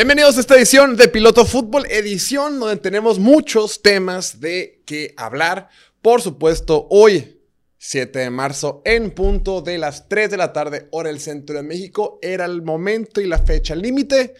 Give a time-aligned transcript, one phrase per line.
[0.00, 5.68] Bienvenidos a esta edición de Piloto Fútbol, edición donde tenemos muchos temas de que hablar.
[6.00, 7.42] Por supuesto, hoy,
[7.76, 11.64] 7 de marzo, en punto de las 3 de la tarde, hora del centro de
[11.64, 14.32] México, era el momento y la fecha límite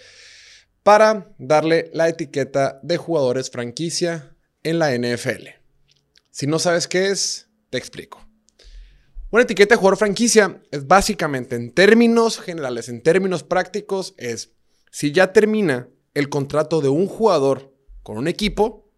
[0.82, 5.48] para darle la etiqueta de jugadores franquicia en la NFL.
[6.30, 8.26] Si no sabes qué es, te explico.
[9.28, 14.54] Una etiqueta de jugador franquicia es básicamente, en términos generales, en términos prácticos, es
[14.90, 17.72] si ya termina el contrato de un jugador
[18.02, 18.90] con un equipo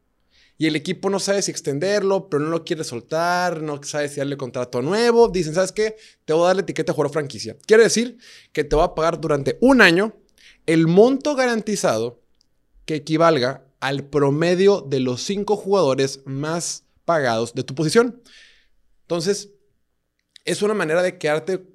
[0.58, 4.16] y el equipo no sabe si extenderlo, pero no lo quiere soltar, no sabe si
[4.16, 5.96] darle contrato nuevo, dicen, ¿sabes qué?
[6.24, 7.56] Te voy a dar la etiqueta de jugador franquicia.
[7.66, 8.18] Quiere decir
[8.52, 10.14] que te va a pagar durante un año
[10.66, 12.22] el monto garantizado
[12.84, 18.22] que equivalga al promedio de los cinco jugadores más pagados de tu posición.
[19.02, 19.50] Entonces,
[20.44, 21.66] es una manera de quedarte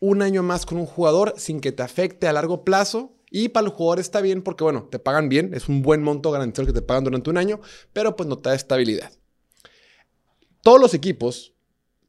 [0.00, 3.66] un año más con un jugador sin que te afecte a largo plazo y para
[3.66, 6.72] el jugador está bien porque, bueno, te pagan bien, es un buen monto garantizado que
[6.72, 7.60] te pagan durante un año,
[7.92, 9.10] pero pues no te da estabilidad.
[10.62, 11.54] Todos los equipos,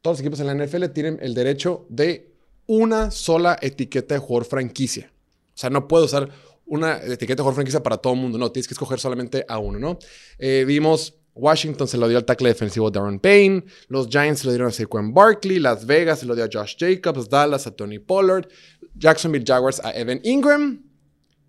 [0.02, 2.34] todos los equipos en la NFL tienen el derecho de
[2.66, 5.10] una sola etiqueta de jugador franquicia.
[5.48, 6.28] O sea, no puedo usar
[6.66, 9.58] una etiqueta de jugador franquicia para todo el mundo, no, tienes que escoger solamente a
[9.58, 9.98] uno, ¿no?
[10.38, 13.64] Eh, vimos Washington se lo dio al tackle defensivo Darren Payne.
[13.88, 15.58] Los Giants se lo dieron a Saquon Barkley.
[15.58, 17.28] Las Vegas se lo dio a Josh Jacobs.
[17.28, 18.46] Dallas a Tony Pollard.
[18.94, 20.93] Jacksonville Jaguars a Evan Ingram.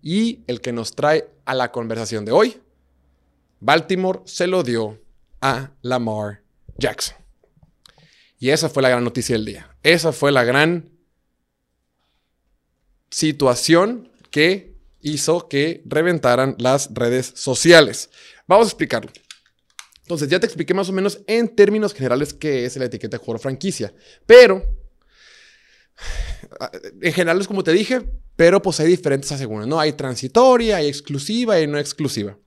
[0.08, 2.62] Y el que nos trae a la conversación de hoy,
[3.58, 5.02] Baltimore se lo dio
[5.40, 6.44] a Lamar
[6.78, 7.16] Jackson.
[8.38, 9.76] Y esa fue la gran noticia del día.
[9.82, 10.92] Esa fue la gran
[13.10, 18.08] situación que hizo que reventaran las redes sociales.
[18.46, 19.10] Vamos a explicarlo.
[20.02, 23.24] Entonces, ya te expliqué más o menos en términos generales qué es la etiqueta de
[23.24, 23.92] jugador franquicia.
[24.24, 24.64] Pero,
[27.00, 29.80] en general es como te dije, pero pues hay diferentes aseguraciones, ¿no?
[29.80, 32.38] Hay transitoria, hay exclusiva y no exclusiva.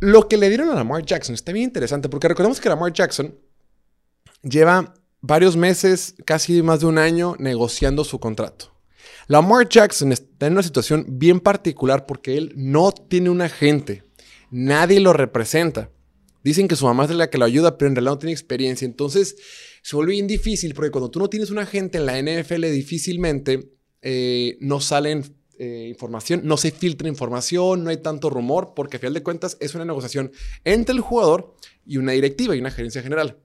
[0.00, 3.34] Lo que le dieron a Lamar Jackson está bien interesante porque recordemos que Lamar Jackson
[4.42, 8.72] lleva varios meses, casi más de un año, negociando su contrato.
[9.28, 14.04] Lamar Jackson está en una situación bien particular porque él no tiene un agente,
[14.50, 15.90] nadie lo representa.
[16.46, 18.86] Dicen que su mamá es la que lo ayuda, pero en realidad no tiene experiencia.
[18.86, 19.34] Entonces
[19.82, 23.72] se vuelve bien difícil porque cuando tú no tienes un agente en la NFL, difícilmente
[24.00, 25.24] eh, no salen
[25.58, 29.56] eh, información, no se filtra información, no hay tanto rumor, porque a final de cuentas
[29.58, 30.30] es una negociación
[30.62, 33.38] entre el jugador y una directiva y una gerencia general.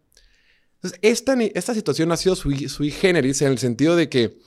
[0.75, 4.37] Entonces, esta, esta situación ha sido sui, sui, generis en el sentido de que,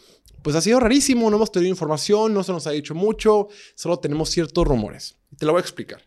[0.45, 3.99] pues ha sido rarísimo, no hemos tenido información, no se nos ha dicho mucho, solo
[3.99, 5.17] tenemos ciertos rumores.
[5.37, 6.05] Te lo voy a explicar.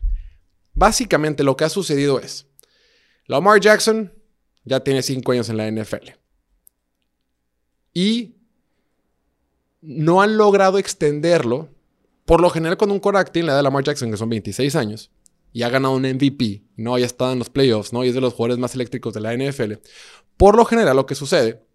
[0.78, 2.46] Básicamente lo que ha sucedido es,
[3.26, 4.12] Lamar Jackson
[4.64, 6.10] ya tiene cinco años en la NFL.
[7.92, 8.36] Y
[9.80, 11.68] no han logrado extenderlo.
[12.24, 14.76] Por lo general, cuando un quarterback tiene la edad de Lamar Jackson, que son 26
[14.76, 15.10] años,
[15.52, 18.04] y ha ganado un MVP, no, ya está en los playoffs, ¿no?
[18.04, 19.72] Y es de los jugadores más eléctricos de la NFL.
[20.36, 21.66] Por lo general, lo que sucede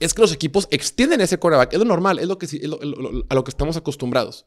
[0.00, 1.74] es que los equipos extienden ese quarterback.
[1.74, 2.46] Es lo normal, es, lo que,
[3.28, 4.46] a lo que estamos acostumbrados.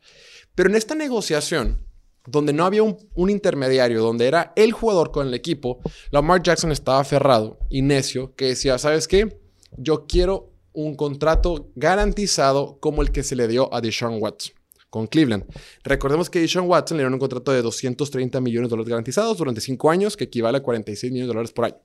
[0.54, 1.80] Pero en esta negociación,
[2.26, 5.80] donde no había un, intermediario, donde era el jugador con el equipo,
[6.12, 9.40] Lamar Jackson estaba aferrado y necio, que decía, ¿sabes qué?
[9.78, 14.56] Yo quiero un contrato garantizado como el que se le dio a Deshaun Watson
[14.90, 15.46] con Cleveland.
[15.84, 19.60] Recordemos que Deshaun Watson le dieron un contrato de 230 millones de dólares garantizados durante
[19.60, 21.78] 5 años, que equivale a 46 millones de dólares por año.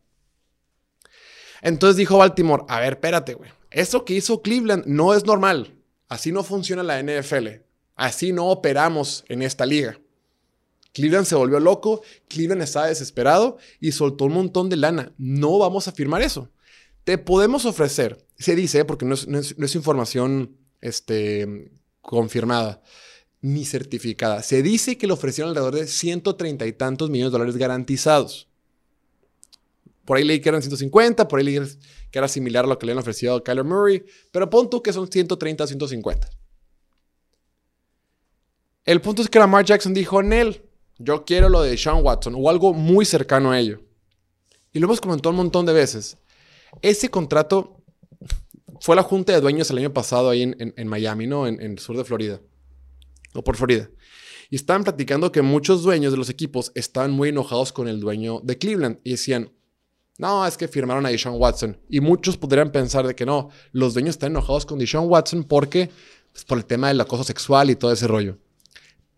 [1.62, 3.50] Entonces dijo Baltimore, a ver, espérate, güey.
[3.70, 5.74] Eso que hizo Cleveland no es normal.
[6.08, 7.48] Así no funciona la NFL.
[7.96, 9.98] Así no operamos en esta liga.
[10.92, 15.12] Cleveland se volvió loco, Cleveland estaba desesperado y soltó un montón de lana.
[15.18, 16.50] No vamos a firmar eso.
[17.04, 22.82] Te podemos ofrecer, se dice, porque no es, información este, confirmada
[23.40, 24.42] ni certificada.
[24.42, 28.48] Se dice que le ofrecieron alrededor de 130 y tantos millones de dólares garantizados.
[30.04, 31.60] Por ahí leí que eran 150, por ahí leí
[32.10, 34.82] que era similar a lo que le han ofrecido a Kyler Murray, pero pon tú
[34.82, 36.30] que son 130 150.
[38.84, 40.62] El punto es que Lamar Jackson dijo, Nel,
[40.98, 43.80] yo quiero lo de Sean Watson o algo muy cercano a ello.
[44.72, 46.18] Y lo hemos comentado un montón de veces.
[46.82, 47.82] Ese contrato
[48.80, 51.46] fue la junta de dueños el año pasado ahí en, Miami, ¿no?
[51.46, 52.40] En, el sur de Florida.
[53.34, 53.88] O por Florida.
[54.50, 58.40] Y estaban platicando que muchos dueños de los equipos estaban muy enojados con el dueño
[58.42, 59.52] de Cleveland y decían,
[60.18, 61.78] no, es que firmaron a Deshaun Watson.
[61.88, 65.90] Y muchos podrían pensar de que no, los dueños están enojados con Deshaun Watson porque,
[66.32, 68.38] pues, por el tema del acoso sexual y todo ese rollo.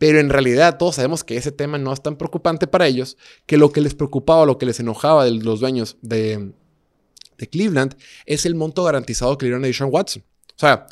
[0.01, 3.59] Pero en realidad todos sabemos que ese tema no es tan preocupante para ellos, que
[3.59, 6.55] lo que les preocupaba, lo que les enojaba de los dueños de,
[7.51, 7.95] Cleveland
[8.25, 10.23] es el monto garantizado que le dieron a Deshaun Watson.
[10.23, 10.87] O sea,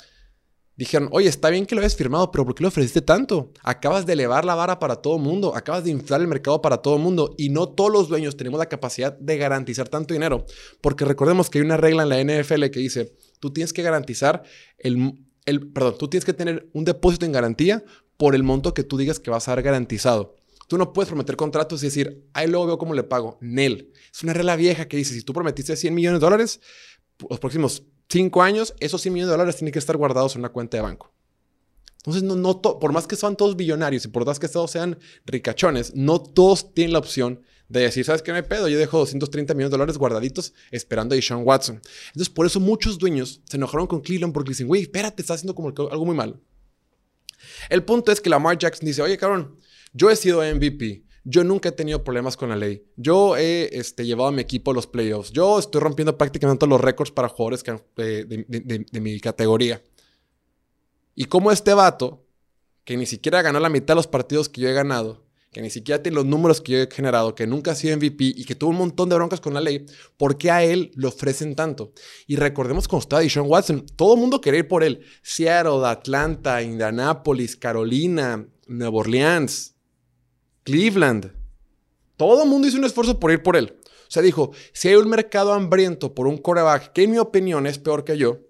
[0.77, 3.51] dijeron, oye, está bien que lo hayas firmado, pero ¿por qué lo ofreciste tanto?
[3.63, 6.77] Acabas de elevar la vara para todo el mundo, acabas de inflar el mercado para
[6.77, 10.45] todo el mundo y no todos los dueños tenemos la capacidad de garantizar tanto dinero,
[10.83, 14.43] porque recordemos que hay una regla en la NFL que dice, tú tienes que garantizar
[14.77, 15.15] el,
[15.47, 17.83] el perdón, tú tienes que tener un depósito en garantía
[18.19, 20.37] por el monto que tú digas que vas a dar garantizado.
[20.67, 23.39] Tú no puedes prometer contratos y decir, ahí luego veo cómo le pago.
[23.41, 23.91] Nel.
[24.13, 26.61] Es una regla vieja que dice, si tú prometiste 100 millones de dólares,
[27.31, 30.51] los próximos 5 años, esos 100 millones de dólares tienen que estar guardados en una
[30.51, 31.11] cuenta de banco.
[31.99, 35.95] Entonces, no, por más que sean todos billonarios y por más que todos sean ricachones,
[35.95, 38.69] no todos tienen la opción de decir, ¿sabes qué me pedo?
[38.69, 41.81] Yo dejo 230 millones de dólares guardaditos esperando a Sean Watson.
[42.09, 45.55] Entonces, por eso muchos dueños se enojaron con Cleveland porque dicen, güey, espérate, está haciendo
[45.55, 46.41] como algo muy malo.
[47.69, 49.57] El punto es que Lamar Jackson dice, oye, cabrón,
[49.93, 51.05] yo he sido MVP.
[51.25, 52.87] Yo nunca he tenido problemas con la ley.
[52.97, 55.31] Yo he este, llevado a mi equipo a los playoffs.
[55.31, 57.63] Yo estoy rompiendo prácticamente los récords para jugadores
[57.97, 59.83] de, mi categoría.
[61.15, 62.25] Y como este vato,
[62.85, 65.71] que ni siquiera ganó la mitad de los partidos que yo he ganado, que ni
[65.71, 68.55] siquiera tiene los números que yo he generado, que nunca ha sido MVP y que
[68.55, 69.87] tuvo un montón de broncas con la ley,
[70.17, 71.93] ¿por qué a él le ofrecen tanto?
[72.27, 73.87] Y recordemos cómo estaba Deshaun Watson.
[73.97, 75.01] Todo el mundo quería ir por él.
[75.23, 79.75] Seattle, Atlanta, Indianapolis, Carolina, Nueva Orleans.
[80.65, 81.33] Cleveland.
[82.17, 83.79] Todo el mundo hizo un esfuerzo por ir por él.
[84.09, 87.67] O sea, dijo, si hay un mercado hambriento por un coreback que en mi opinión
[87.67, 88.41] es peor que yo,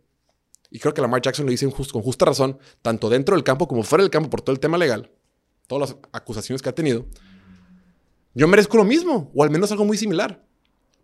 [0.71, 3.83] y creo que Lamar Jackson lo dice con justa razón, tanto dentro del campo como
[3.83, 5.11] fuera del campo por todo el tema legal,
[5.69, 7.07] todas las acusaciones que ha tenido,
[8.35, 10.45] yo merezco lo mismo, o al menos algo muy similar.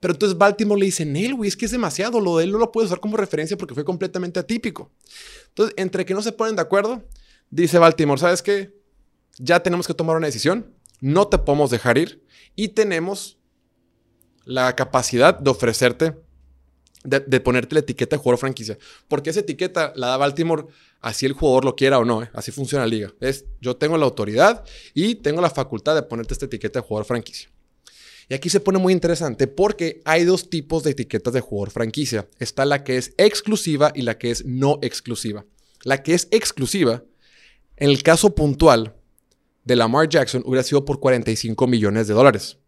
[0.01, 2.59] Pero entonces Baltimore le dice, Nel, güey, es que es demasiado, lo de él no
[2.59, 4.91] lo puedes usar como referencia porque fue completamente atípico.
[5.51, 7.05] Entonces, entre que no se ponen de acuerdo,
[7.51, 8.75] dice Baltimore, ¿sabes qué?
[9.39, 10.75] Ya tenemos que tomar una decisión
[11.05, 12.25] no te podemos dejar ir
[12.57, 13.39] y tenemos
[14.47, 16.17] la capacidad de ofrecerte,
[17.05, 18.79] de, ponerte la etiqueta de jugador franquicia.
[19.09, 20.67] Porque esa etiqueta la da Baltimore
[21.01, 22.31] así el jugador lo quiera o no, ¿eh?
[22.33, 23.15] así funciona la liga.
[23.21, 24.65] Es, yo tengo la autoridad
[24.95, 27.51] y tengo la facultad de ponerte esta etiqueta de jugador franquicia.
[28.29, 32.27] Y aquí se pone muy interesante porque hay dos tipos de etiquetas de jugador franquicia.
[32.39, 35.45] Está la que es exclusiva y la que es no exclusiva.
[35.83, 37.05] La que es exclusiva,
[37.77, 38.97] en el caso puntual,
[39.65, 42.59] de Lamar Jackson hubiera sido por 45 millones de dólares.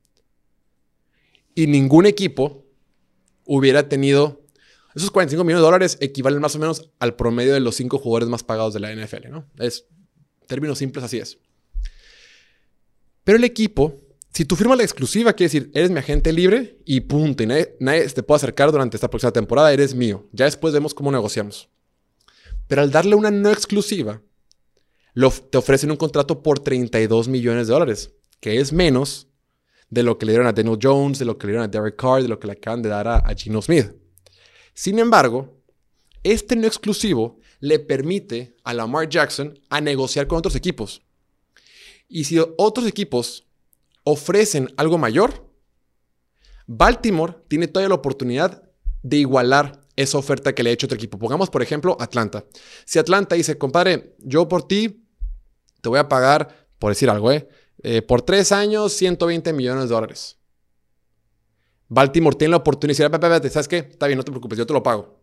[1.54, 2.65] Y ningún equipo
[3.46, 4.42] hubiera tenido...
[4.94, 8.28] Esos 45 millones de dólares equivalen más o menos al promedio de los cinco jugadores
[8.30, 9.46] más pagados de la NFL, ¿no?
[9.58, 9.86] Es
[10.46, 11.38] términos simples, así es.
[13.22, 14.00] Pero el equipo,
[14.32, 17.42] si tú firmas la exclusiva, quiere decir, eres mi agente libre y punto.
[17.42, 20.28] Y nadie, nadie te puede acercar durante esta próxima temporada, eres mío.
[20.32, 21.68] Ya después vemos cómo negociamos.
[22.66, 24.22] Pero al darle una no exclusiva,
[25.50, 29.28] te ofrecen un contrato por 32 millones de dólares, que es menos
[29.90, 31.96] de lo que le dieron a Daniel Jones, de lo que le dieron a Derek
[31.96, 33.92] Carr, de lo que le acaban de dar a, a Gino Smith.
[34.74, 35.62] Sin embargo,
[36.22, 41.02] este no exclusivo le permite a Lamar Jackson a negociar con otros equipos.
[42.08, 43.46] Y si otros equipos
[44.04, 45.50] ofrecen algo mayor,
[46.66, 48.62] Baltimore tiene todavía la oportunidad
[49.02, 51.18] de igualar esa oferta que le ha hecho otro equipo.
[51.18, 52.44] Pongamos, por ejemplo, Atlanta.
[52.84, 55.06] Si Atlanta dice, compadre, yo por ti
[55.80, 57.48] te voy a pagar, por decir algo, ¿eh?
[57.86, 58.02] ¿Eh?
[58.02, 60.36] por tres años, 120 millones de dólares.
[61.88, 63.76] Baltimore tiene la oportunidad de decir, ¿sabes qué?
[63.78, 65.20] Está bien, no te preocupes, yo te lo pago.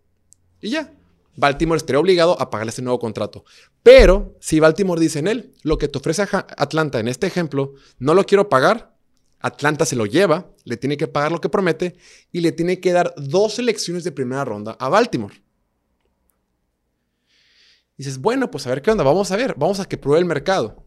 [0.61, 0.93] Y ya.
[1.35, 3.43] Baltimore estaría obligado a pagarle ese nuevo contrato.
[3.81, 8.13] Pero si Baltimore dice en él, lo que te ofrece Atlanta en este ejemplo, no
[8.13, 8.95] lo quiero pagar,
[9.39, 11.97] Atlanta se lo lleva, le tiene que pagar lo que promete
[12.31, 15.43] y le tiene que dar dos selecciones de primera ronda a Baltimore
[17.97, 20.25] dices, bueno, pues a ver qué onda, vamos a ver, vamos a que pruebe el
[20.25, 20.82] mercado.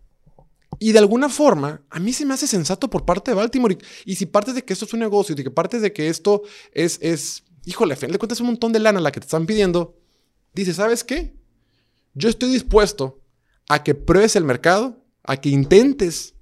[0.78, 3.78] Y de alguna forma, a mí se me hace sensato por parte de Baltimore.
[4.04, 6.42] Y, si partes de que esto es un negocio, de que partes de que esto
[6.72, 9.46] es, es híjole, a fin de cuentas un montón de lana la que te están
[9.46, 9.96] pidiendo,
[10.54, 11.34] dices, ¿sabes qué?
[12.14, 13.20] Yo estoy dispuesto
[13.68, 16.34] a que pruebes el mercado, a que intentes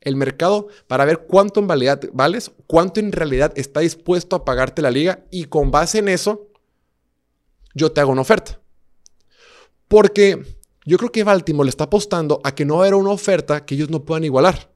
[0.00, 4.82] el mercado para ver cuánto en realidad vales, cuánto en realidad está dispuesto a pagarte
[4.82, 6.48] la liga y con base en eso,
[7.74, 8.60] yo te hago una oferta.
[9.88, 10.55] Porque
[10.86, 13.66] yo creo que Baltimore le está apostando a que no va a haber una oferta
[13.66, 14.72] que ellos no puedan igualar.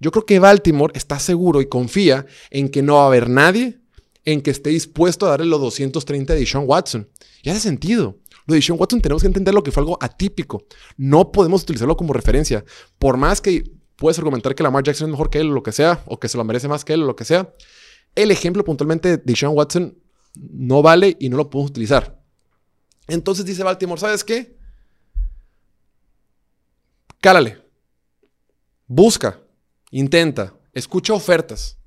[0.00, 3.80] Yo creo que Baltimore está seguro y confía en que no va a haber nadie
[4.24, 7.08] en que esté dispuesto a darle los 230 de Sean Watson.
[7.42, 8.18] Y hace sentido.
[8.46, 10.64] Lo de Sean Watson tenemos que entender lo que fue algo atípico.
[10.96, 12.64] No podemos utilizarlo como referencia.
[12.98, 13.64] Por más que
[13.96, 16.28] puedes argumentar que Lamar Jackson es mejor que él o lo que sea, o que
[16.28, 17.54] se lo merece más que él o lo que sea,
[18.14, 19.98] el ejemplo puntualmente de Sean Watson
[20.34, 22.20] no vale y no lo podemos utilizar.
[23.08, 24.56] Entonces dice Baltimore, ¿sabes qué?
[27.24, 27.56] Cálale.
[28.86, 29.40] Busca,
[29.90, 31.78] intenta, escucha ofertas.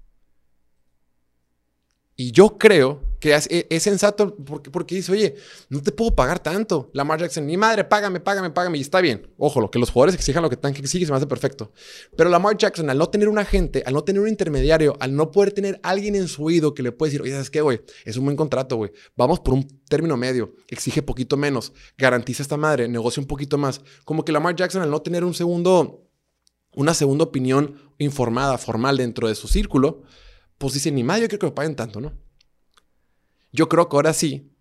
[2.15, 5.35] Y yo creo que es, sensato porque, porque, dice, oye,
[5.69, 6.89] no te puedo pagar tanto.
[6.93, 8.77] Lamar Jackson, mi madre, págame, págame, págame.
[8.77, 9.27] Y está bien.
[9.37, 11.71] Ojo, lo que los jugadores exijan lo que tengan que exigir se me hace perfecto.
[12.15, 15.31] Pero Lamar Jackson, al no tener un agente, al no tener un intermediario, al no
[15.31, 17.81] poder tener alguien en su oído que le puede decir, oye, ¿sabes qué, güey?
[18.05, 18.91] Es un buen contrato, güey.
[19.15, 20.53] Vamos por un término medio.
[20.67, 21.73] Exige poquito menos.
[21.97, 22.87] Garantiza esta madre.
[22.87, 23.81] Negocia un poquito más.
[24.05, 26.07] Como que Lamar Jackson, al no tener un segundo,
[26.75, 30.03] una segunda opinión informada, formal dentro de su círculo,
[30.57, 32.26] pues dice, ni madre, yo quiero que me paguen tanto, ¿no?
[33.51, 34.51] Yo creo que ahora sí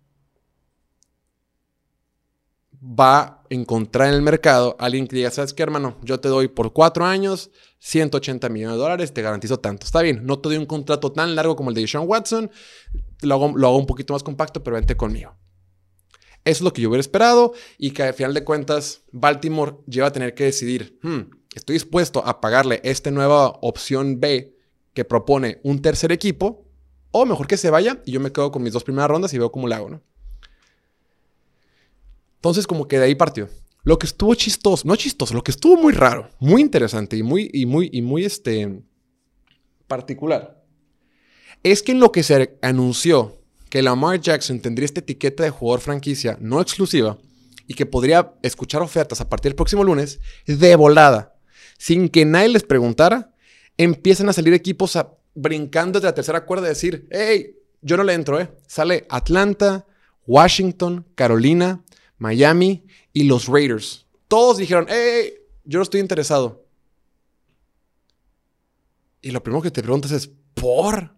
[2.81, 5.97] va a encontrar en el mercado alguien que diga, ¿sabes qué, hermano?
[6.03, 9.85] Yo te doy por cuatro años 180 millones de dólares, te garantizo tanto.
[9.85, 12.51] Está bien, no te doy un contrato tan largo como el de Sean Watson,
[13.21, 15.35] lo hago, un poquito más compacto, pero vente conmigo.
[16.43, 20.07] Eso es lo que yo hubiera esperado y que al final de cuentas Baltimore lleva
[20.07, 21.21] a tener que decidir, hmm,
[21.53, 24.55] estoy dispuesto a pagarle esta nueva opción B
[24.93, 26.66] que propone un tercer equipo
[27.21, 29.37] o mejor que se vaya y yo me quedo con mis dos primeras rondas y
[29.37, 30.01] veo cómo le hago, ¿no?
[32.35, 33.49] Entonces, como que de ahí partió.
[33.83, 37.49] Lo que estuvo chistoso, no chistoso, lo que estuvo muy raro, muy interesante y muy,
[37.53, 38.81] y muy, y muy este,
[39.87, 40.63] particular,
[41.63, 45.81] es que en lo que se anunció que Lamar Jackson tendría esta etiqueta de jugador
[45.81, 47.17] franquicia no exclusiva
[47.65, 51.35] y que podría escuchar ofertas a partir del próximo lunes, de volada,
[51.77, 53.33] sin que nadie les preguntara,
[53.77, 58.13] empiezan a salir equipos a brincando desde la tercera cuerda decir, hey, yo no le
[58.13, 58.51] entro, ¿eh?
[58.65, 59.85] Sale Atlanta,
[60.25, 61.83] Washington, Carolina,
[62.17, 64.07] Miami y los Raiders.
[64.27, 66.65] Todos dijeron, hey, yo no estoy interesado.
[69.21, 71.15] Y lo primero que te preguntas es, ¿por?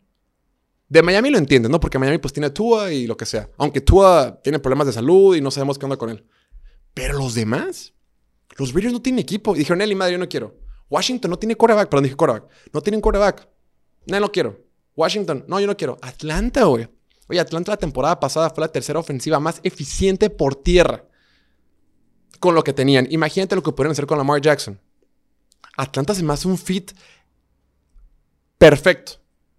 [0.90, 1.80] De Miami lo entiendes, ¿no?
[1.80, 3.50] Porque Miami pues tiene Tua y lo que sea.
[3.58, 6.26] Aunque Tua tiene problemas de salud y no sabemos qué onda con él.
[6.94, 7.94] Pero los demás,
[8.58, 9.56] los Raiders no tienen equipo.
[9.56, 10.58] Y dijeron, y madre, yo no quiero.
[10.90, 12.52] Washington no tiene quarterback, perdón, dije quarterback.
[12.74, 13.48] No tienen quarterback.
[14.06, 14.60] No, no quiero.
[14.96, 15.98] Washington, no, yo no quiero.
[16.02, 16.88] Atlanta, güey.
[17.28, 21.06] Oye, Atlanta la temporada pasada fue la tercera ofensiva más eficiente por tierra
[22.40, 23.08] con lo que tenían.
[23.12, 24.80] Imagínate lo que podrían hacer con Lamar Jackson.
[25.78, 26.92] Atlanta se me hace un fit
[28.58, 29.14] perfecto.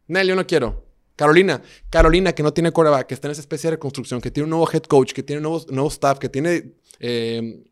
[0.09, 0.87] Nel, yo no quiero.
[1.17, 4.45] Carolina, Carolina que no tiene coreback, que está en esa especie de reconstrucción, que tiene
[4.45, 7.63] un nuevo head coach, que tiene nuevo, nuevo staff, que tiene eh,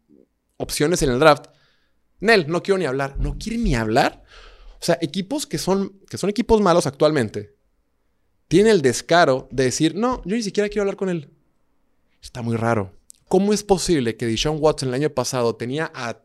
[0.59, 1.47] opciones en el draft.
[2.21, 3.17] Nel, no quiero ni hablar.
[3.19, 4.23] ¿No quiere ni hablar?
[4.81, 7.55] O sea, equipos que son, que son equipos malos actualmente,
[8.49, 11.31] tienen el descaro de decir, no, yo ni siquiera quiero hablar con él.
[12.23, 12.93] Está muy raro.
[13.29, 16.19] ¿Cómo es posible que Deshaun Watson el año pasado tenía a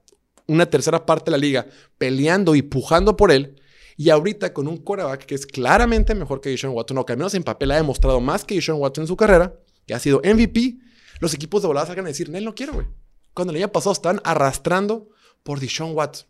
[0.48, 1.68] una tercera parte de la liga
[1.98, 3.60] peleando y pujando por él?
[3.98, 7.18] Y ahorita con un quarterback que es claramente mejor que Deshaun Watson, o que al
[7.18, 9.54] menos en papel ha demostrado más que Deshaun Watson en su carrera,
[9.86, 10.78] que ha sido MVP,
[11.20, 12.88] los equipos de volada salgan a decir, él no quiero, güey.
[13.34, 15.10] Cuando el año pasado estaban arrastrando
[15.44, 16.28] por Deshaun Watson.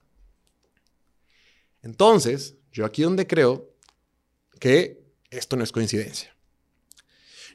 [1.83, 3.69] Entonces, yo aquí donde creo
[4.59, 6.35] que esto no es coincidencia.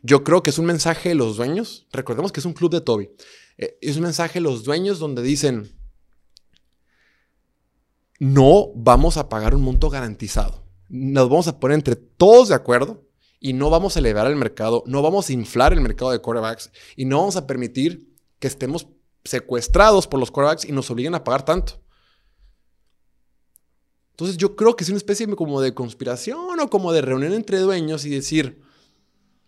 [0.02, 1.86] Yo creo que es un mensaje de los dueños.
[1.92, 3.10] Recordemos que es un club de Toby.
[3.56, 5.72] Eh, es un mensaje de los dueños donde dicen,
[8.20, 10.64] no vamos a pagar un monto garantizado.
[10.88, 13.08] Nos vamos a poner entre todos de acuerdo
[13.40, 16.70] y no vamos a elevar el mercado, no vamos a inflar el mercado de quarterbacks
[16.96, 18.88] y no vamos a permitir que estemos
[19.24, 21.80] secuestrados por los quarterbacks y nos obliguen a pagar tanto.
[24.18, 27.60] Entonces yo creo que es una especie como de conspiración o como de reunión entre
[27.60, 28.60] dueños y decir,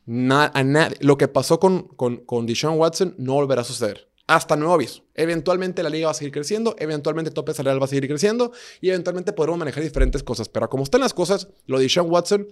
[0.07, 4.09] a lo que pasó con, con, con Deshaun Watson no volverá a suceder.
[4.29, 5.03] Hasta nuevo aviso.
[5.17, 8.91] Eventualmente la liga va a seguir creciendo, eventualmente el tope va a seguir creciendo y
[8.91, 10.49] eventualmente podremos manejar diferentes cosas.
[10.49, 12.47] Pero como están las cosas, lo de Deshaun Watson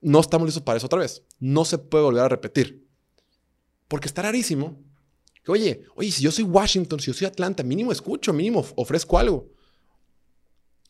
[0.00, 1.22] no estamos listos para eso otra vez.
[1.38, 2.88] No se puede volver a repetir.
[3.86, 4.82] Porque está rarísimo.
[5.44, 9.16] Que, oye, oye, si yo soy Washington, si yo soy Atlanta, mínimo escucho, mínimo ofrezco
[9.16, 9.54] algo.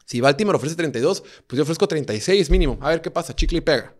[0.07, 2.79] Si Baltimore ofrece 32, pues yo ofrezco 36 mínimo.
[2.81, 3.95] A ver qué pasa, chicle y pega.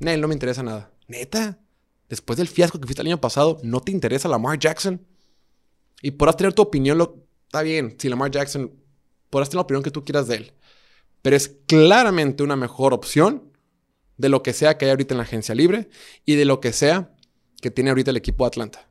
[0.00, 0.90] Nel, no me interesa nada.
[1.06, 1.58] Neta,
[2.08, 5.06] después del fiasco que fuiste el año pasado, ¿no te interesa Lamar Jackson?
[6.00, 7.22] Y podrás tener tu opinión, lo...
[7.44, 8.72] está bien, si Lamar Jackson,
[9.28, 10.52] podrás tener la opinión que tú quieras de él.
[11.20, 13.52] Pero es claramente una mejor opción
[14.16, 15.90] de lo que sea que hay ahorita en la agencia libre
[16.24, 17.14] y de lo que sea
[17.60, 18.88] que tiene ahorita el equipo de Atlanta.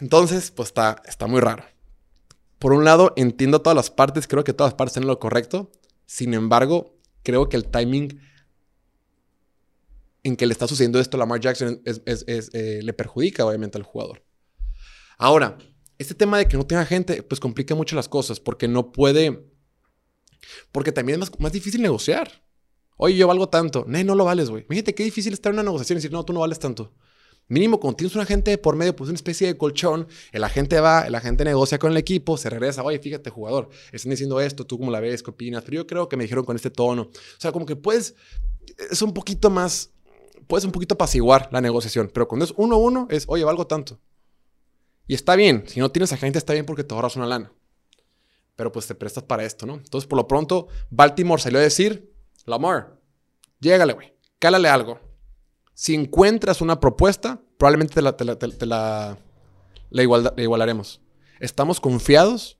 [0.00, 1.64] Entonces, pues está, está muy raro.
[2.60, 5.72] Por un lado, entiendo todas las partes, creo que todas las partes tienen lo correcto.
[6.04, 8.20] Sin embargo, creo que el timing
[10.22, 14.22] en que le está sucediendo esto a Lamar Jackson eh, le perjudica obviamente al jugador.
[15.16, 15.56] Ahora,
[15.96, 19.50] este tema de que no tenga gente, pues complica mucho las cosas porque no puede,
[20.70, 22.44] porque también es más, difícil negociar.
[22.98, 23.86] Oye, yo valgo tanto.
[23.88, 24.66] No, no lo vales, güey.
[24.68, 26.92] Fíjate qué difícil estar en una negociación y decir, no, tú no vales tanto.
[27.50, 31.06] Mínimo, cuando tienes un agente por medio, pues una especie de colchón, el agente va,
[31.06, 34.78] el agente negocia con el equipo, se regresa, oye, fíjate, jugador, están diciendo esto, tú
[34.78, 37.02] cómo la ves, qué opinas, pero yo creo que me dijeron con este tono.
[37.02, 38.14] O sea, como que puedes
[38.90, 39.90] es un poquito más,
[40.46, 43.66] puedes un poquito apaciguar la negociación, pero cuando es uno a uno es, oye, valgo
[43.66, 43.98] tanto.
[45.06, 47.52] Y está bien, si no tienes agente está bien porque te ahorras una lana.
[48.54, 49.74] Pero pues te prestas para esto, ¿no?
[49.74, 52.12] Entonces, por lo pronto, Baltimore salió a decir,
[52.44, 53.00] Lamar,
[53.58, 55.00] llégale, güey, cálale algo.
[55.80, 59.18] Si encuentras una propuesta, probablemente te la,
[60.36, 61.00] igualaremos.
[61.38, 62.58] Estamos confiados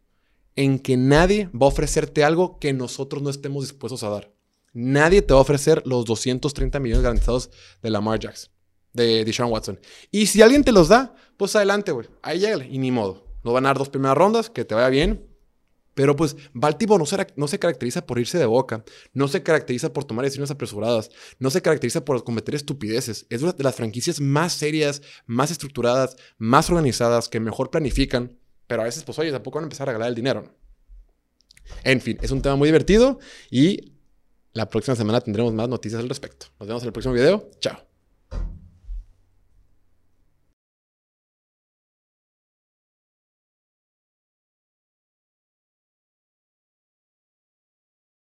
[0.57, 4.33] en que nadie va a ofrecerte algo que nosotros no estemos dispuestos a dar.
[4.73, 7.51] Nadie te va a ofrecer los 230 millones garantizados
[7.83, 8.51] de Lamar Jackson,
[8.95, 9.79] de Deshaun Watson.
[10.11, 12.09] Y si alguien te los da, pues adelante, güey.
[12.23, 13.27] Ahí llega y ni modo.
[13.45, 15.30] Nos van a dar dos primeras rondas, que te vaya bien.
[16.01, 19.93] Pero pues Baltimore no se, no se caracteriza por irse de boca, no se caracteriza
[19.93, 23.27] por tomar decisiones apresuradas, no se caracteriza por cometer estupideces.
[23.29, 28.39] Es una de las franquicias más serias, más estructuradas, más organizadas, que mejor planifican.
[28.67, 30.55] Pero a veces, pues oye, tampoco van a empezar a regalar el dinero.
[31.85, 33.19] En fin, es un tema muy divertido
[33.51, 33.93] y
[34.55, 36.47] la próxima semana tendremos más noticias al respecto.
[36.59, 37.51] Nos vemos en el próximo video.
[37.61, 37.90] Chao.